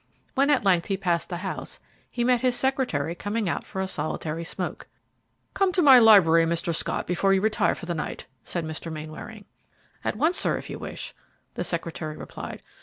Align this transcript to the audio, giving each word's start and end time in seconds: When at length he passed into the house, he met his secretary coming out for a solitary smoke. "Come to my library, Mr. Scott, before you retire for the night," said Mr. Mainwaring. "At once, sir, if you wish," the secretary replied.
When 0.33 0.49
at 0.49 0.65
length 0.65 0.87
he 0.87 0.97
passed 0.97 1.27
into 1.27 1.43
the 1.43 1.47
house, 1.47 1.79
he 2.09 2.23
met 2.23 2.41
his 2.41 2.55
secretary 2.55 3.13
coming 3.13 3.47
out 3.47 3.63
for 3.67 3.79
a 3.81 3.87
solitary 3.87 4.43
smoke. 4.43 4.87
"Come 5.53 5.71
to 5.73 5.83
my 5.83 5.99
library, 5.99 6.43
Mr. 6.47 6.73
Scott, 6.73 7.05
before 7.05 7.35
you 7.35 7.41
retire 7.41 7.75
for 7.75 7.85
the 7.85 7.93
night," 7.93 8.25
said 8.43 8.65
Mr. 8.65 8.91
Mainwaring. 8.91 9.45
"At 10.03 10.15
once, 10.15 10.39
sir, 10.39 10.57
if 10.57 10.71
you 10.71 10.79
wish," 10.79 11.13
the 11.53 11.63
secretary 11.63 12.17
replied. 12.17 12.63